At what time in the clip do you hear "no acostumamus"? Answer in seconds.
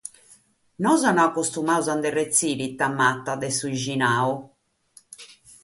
1.17-1.87